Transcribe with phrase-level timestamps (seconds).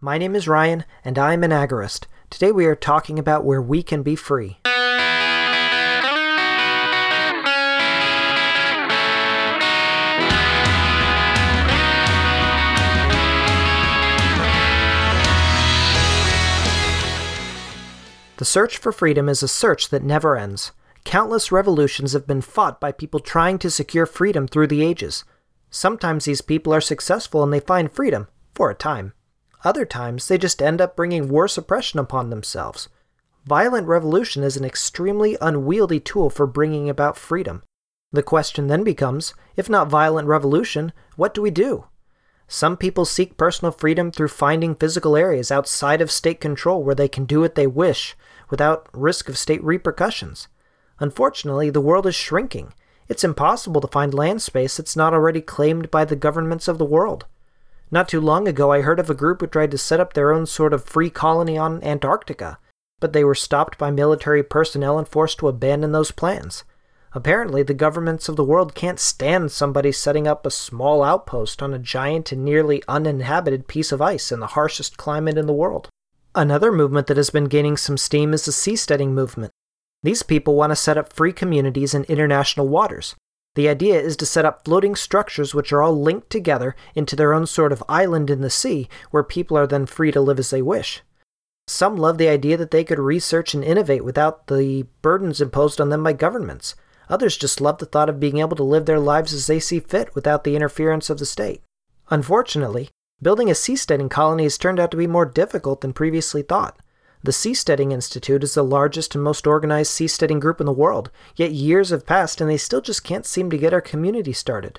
[0.00, 2.04] My name is Ryan, and I'm an agorist.
[2.28, 4.58] Today we are talking about where we can be free.
[18.36, 20.72] The search for freedom is a search that never ends.
[21.04, 25.24] Countless revolutions have been fought by people trying to secure freedom through the ages.
[25.70, 29.14] Sometimes these people are successful and they find freedom, for a time.
[29.66, 32.88] Other times, they just end up bringing worse oppression upon themselves.
[33.44, 37.64] Violent revolution is an extremely unwieldy tool for bringing about freedom.
[38.12, 41.86] The question then becomes if not violent revolution, what do we do?
[42.46, 47.08] Some people seek personal freedom through finding physical areas outside of state control where they
[47.08, 48.14] can do what they wish
[48.48, 50.46] without risk of state repercussions.
[51.00, 52.72] Unfortunately, the world is shrinking.
[53.08, 56.84] It's impossible to find land space that's not already claimed by the governments of the
[56.84, 57.26] world.
[57.90, 60.32] Not too long ago, I heard of a group who tried to set up their
[60.32, 62.58] own sort of free colony on Antarctica,
[63.00, 66.64] but they were stopped by military personnel and forced to abandon those plans.
[67.12, 71.72] Apparently, the governments of the world can't stand somebody setting up a small outpost on
[71.72, 75.88] a giant and nearly uninhabited piece of ice in the harshest climate in the world.
[76.34, 79.52] Another movement that has been gaining some steam is the seasteading movement.
[80.02, 83.14] These people want to set up free communities in international waters.
[83.56, 87.32] The idea is to set up floating structures which are all linked together into their
[87.32, 90.50] own sort of island in the sea, where people are then free to live as
[90.50, 91.02] they wish.
[91.66, 95.88] Some love the idea that they could research and innovate without the burdens imposed on
[95.88, 96.76] them by governments.
[97.08, 99.80] Others just love the thought of being able to live their lives as they see
[99.80, 101.62] fit without the interference of the state.
[102.10, 102.90] Unfortunately,
[103.22, 106.78] building a seasteading colony has turned out to be more difficult than previously thought.
[107.26, 111.50] The Seasteading Institute is the largest and most organized seasteading group in the world, yet
[111.50, 114.78] years have passed and they still just can't seem to get our community started.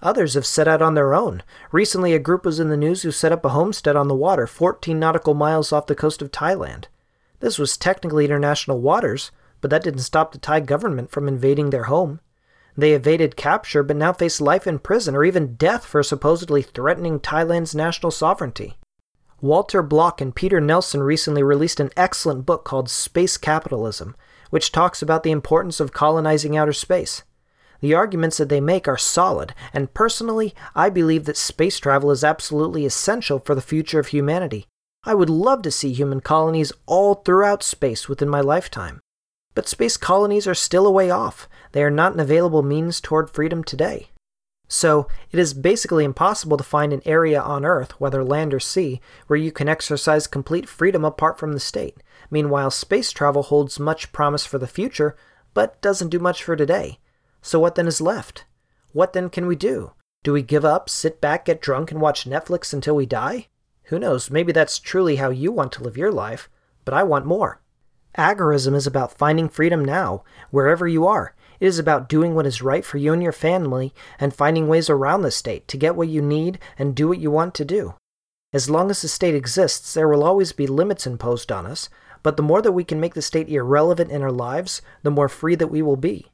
[0.00, 1.42] Others have set out on their own.
[1.72, 4.46] Recently, a group was in the news who set up a homestead on the water
[4.46, 6.84] 14 nautical miles off the coast of Thailand.
[7.40, 11.90] This was technically international waters, but that didn't stop the Thai government from invading their
[11.90, 12.20] home.
[12.76, 17.18] They evaded capture but now face life in prison or even death for supposedly threatening
[17.18, 18.76] Thailand's national sovereignty.
[19.40, 24.16] Walter Block and Peter Nelson recently released an excellent book called Space Capitalism,
[24.50, 27.22] which talks about the importance of colonizing outer space.
[27.80, 32.24] The arguments that they make are solid, and personally, I believe that space travel is
[32.24, 34.66] absolutely essential for the future of humanity.
[35.04, 39.00] I would love to see human colonies all throughout space within my lifetime.
[39.54, 41.48] But space colonies are still a way off.
[41.70, 44.08] They are not an available means toward freedom today.
[44.68, 49.00] So, it is basically impossible to find an area on Earth, whether land or sea,
[49.26, 51.96] where you can exercise complete freedom apart from the state.
[52.30, 55.16] Meanwhile, space travel holds much promise for the future,
[55.54, 56.98] but doesn't do much for today.
[57.40, 58.44] So, what then is left?
[58.92, 59.92] What then can we do?
[60.22, 63.46] Do we give up, sit back, get drunk, and watch Netflix until we die?
[63.84, 66.50] Who knows, maybe that's truly how you want to live your life,
[66.84, 67.62] but I want more.
[68.18, 71.36] Agorism is about finding freedom now, wherever you are.
[71.60, 74.90] It is about doing what is right for you and your family and finding ways
[74.90, 77.94] around the state to get what you need and do what you want to do.
[78.52, 81.88] As long as the state exists, there will always be limits imposed on us,
[82.24, 85.28] but the more that we can make the state irrelevant in our lives, the more
[85.28, 86.26] free that we will be.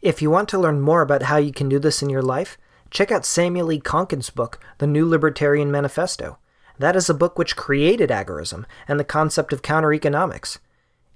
[0.00, 2.58] If you want to learn more about how you can do this in your life,
[2.90, 3.80] check out Samuel E.
[3.80, 6.38] Konkin's book, The New Libertarian Manifesto.
[6.80, 10.58] That is a book which created agorism and the concept of counter economics.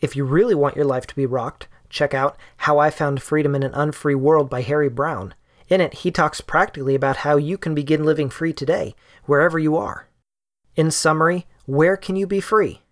[0.00, 3.54] If you really want your life to be rocked, check out How I Found Freedom
[3.54, 5.34] in an Unfree World by Harry Browne.
[5.68, 9.76] In it, he talks practically about how you can begin living free today, wherever you
[9.76, 10.08] are.
[10.76, 12.82] In summary, where can you be free?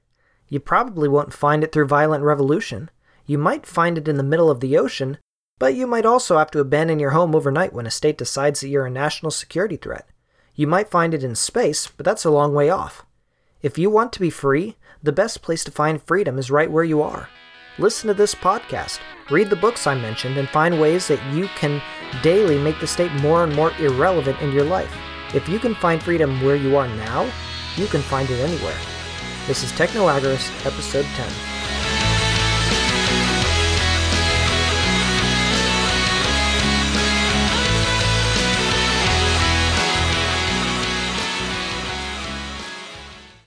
[0.48, 2.90] You probably won't find it through violent revolution.
[3.26, 5.18] You might find it in the middle of the ocean,
[5.58, 8.68] but you might also have to abandon your home overnight when a state decides that
[8.68, 10.08] you're a national security threat.
[10.54, 13.04] You might find it in space, but that's a long way off.
[13.64, 16.84] If you want to be free, the best place to find freedom is right where
[16.84, 17.30] you are
[17.78, 21.82] listen to this podcast, read the books I mentioned, and find ways that you can
[22.22, 24.94] daily make the state more and more irrelevant in your life.
[25.34, 27.28] If you can find freedom where you are now,
[27.76, 28.78] you can find it anywhere.
[29.48, 31.53] This is Techno Agorist, episode 10.